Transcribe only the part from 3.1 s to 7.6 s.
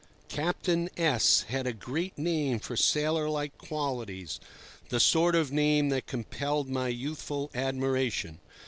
like qualities—the sort of name that compelled my youthful